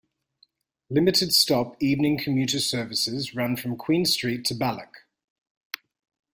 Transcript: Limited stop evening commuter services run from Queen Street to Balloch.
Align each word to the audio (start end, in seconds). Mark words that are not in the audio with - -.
Limited 0.89 1.31
stop 1.31 1.75
evening 1.79 2.17
commuter 2.17 2.57
services 2.59 3.35
run 3.35 3.55
from 3.55 3.75
Queen 3.77 4.03
Street 4.03 4.43
to 4.45 4.55
Balloch. 4.55 5.05